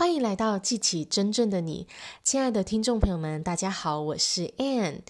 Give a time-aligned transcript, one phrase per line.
[0.00, 1.86] 欢迎来到记起真正的你，
[2.24, 5.00] 亲爱的听众朋友们，大家好，我是 Anne。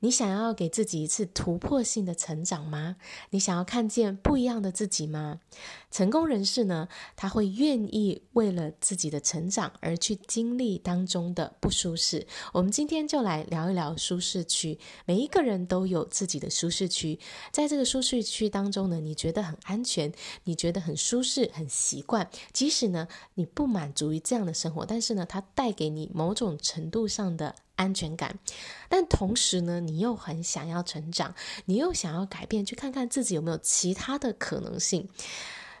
[0.00, 2.96] 你想要给自己一次突破性的成长吗？
[3.30, 5.40] 你想要看见不一样的自己吗？
[5.90, 12.26] 成功人士呢，他会愿意为了自己的成长而去经历当中的不舒适。
[12.52, 14.78] 我们今天就来聊一聊舒适区。
[15.06, 17.18] 每一个人都有自己的舒适区，
[17.50, 20.12] 在这个舒适区当中呢，你觉得很安全，
[20.44, 22.28] 你觉得很舒适、很习惯。
[22.52, 28.38] 即使呢，你不满足于这样的生活，但是呢，它带给你某种程度上的安全感，
[28.88, 31.34] 但同时呢，你又很想要成长，
[31.66, 35.08] 你又想要改变，去看看自己有没有其他的可能性。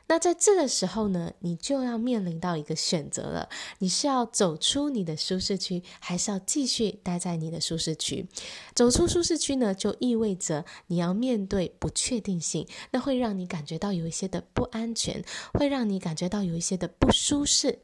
[0.08, 3.48] 那在这个时候呢，你就要面临到一个选择了：
[3.80, 8.28] 你是要走出你的舒适区，还是要继续待在你的舒适区？
[8.72, 17.80] 走出舒适区呢，就意味着你要面对不确定性，那会让你感觉到有一些的不安全，会让你感觉到有一些的不舒适。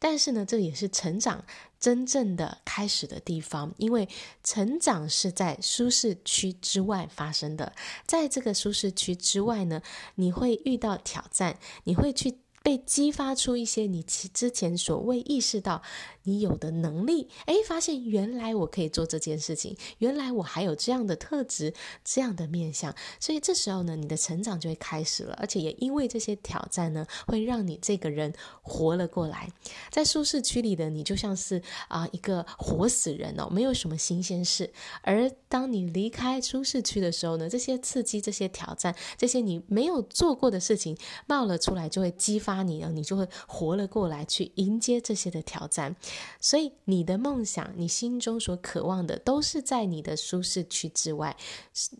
[0.00, 1.44] 但是呢，这也是成长
[1.78, 4.08] 真正的开始的地方，因为
[4.42, 7.72] 成长是在舒适区之外发生的。
[8.06, 9.82] 在这个舒适区之外呢，
[10.14, 15.82] 你会遇到挑战，你会去被激发出一些你其之前所未意识到。
[16.30, 29.50] 你有的能力，哎，发现原来我可以做这件事情，原来我还有这样的特质，这样的面向，所以这时候呢，你的成长就会开始了，而且也因为这些挑战呢，会让你这个人活了过来。
[29.90, 34.72] 在舒适区里的你，就像是啊、一个活死人哦，没有什么新鲜事。
[35.02, 45.96] 而当你离开舒适区的时候呢，这些刺激、这些挑战、这些你没有做过的事情冒了出来，就会激发你了，你就会活了过来，去迎接这些的挑战。
[46.40, 51.36] 所以，你的梦想，你心中所渴望的，都是在你的舒适区之外。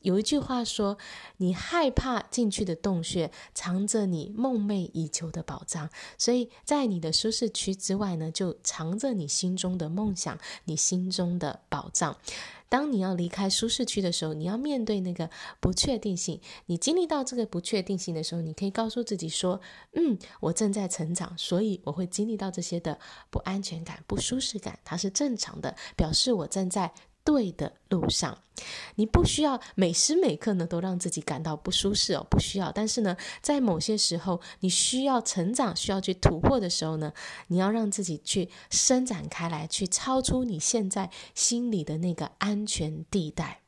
[0.02, 0.96] 有一句话说
[1.38, 12.16] ：“你害怕进去的洞穴，藏着你梦寐以求的宝藏。”所以在你的舒适区之外呢，就藏着你心中的梦想，你心中的宝藏。
[12.70, 15.28] 当你要离开舒适区的时候，你要面对那个
[15.60, 16.40] 不确定性。
[16.67, 19.61] 你经历到这个不确定性的时候，你可以告诉自己说
[19.92, 26.90] ：“嗯，我正在成长，所以我会经历到这些的不安全感、不舒适感，它是正常的，表示我正在。”
[27.25, 28.39] 对的路上，
[28.95, 32.73] 你不需要每时每刻呢都让自己感到不舒适哦，不需要。
[32.73, 37.13] 但是呢，在某些时候，你需要成长、需要去突破的时候呢，
[37.48, 43.59] 你要让自己去伸展开来，去超出你现在心里的那个安全地带。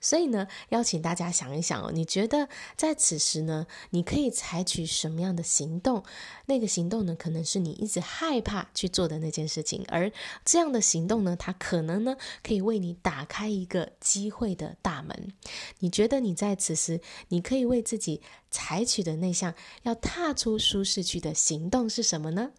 [0.00, 6.04] 所以呢，邀请大家想一想哦，你觉得在此时呢，你可以采取什么样的行动？
[6.46, 10.12] 那个行动呢，可能是你一直害怕去做的那件事情，而
[10.44, 15.32] 这样的行动呢，它可能呢，可以为你打开一个机会的大门。
[15.78, 18.20] 你觉得你在此时，你可以为自己
[18.50, 22.52] 采取的那项要踏出舒适区的行动是什么呢？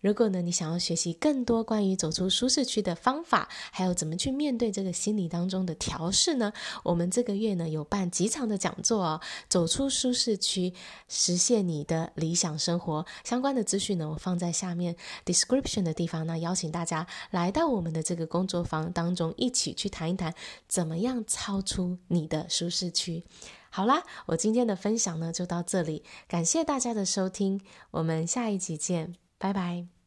[0.00, 6.52] 如果呢，你想要学习更多关于走出舒适区的方法，还有怎么去面对这个心理当中的调试呢？
[6.84, 10.72] 我们这个月呢有办几场的讲座哦，走出舒适区，
[11.08, 13.04] 实现你的理想生活。
[13.24, 14.94] 相关的资讯呢，我放在下面
[15.24, 16.26] description 的地方。
[16.26, 20.34] 那邀请大家来到我们的这个工作坊当中，一起去谈一谈
[20.68, 23.24] 怎么样超出你的舒适区。
[23.70, 27.60] 好啦，我今天的分享呢就到这里，感谢大家的收听，
[27.90, 29.27] 我们下一集见。
[29.38, 29.97] 拜拜。